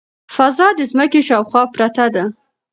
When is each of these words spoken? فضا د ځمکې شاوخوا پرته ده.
فضا 0.35 0.67
د 0.77 0.81
ځمکې 0.91 1.21
شاوخوا 1.27 1.63
پرته 1.73 2.05
ده. 2.15 2.23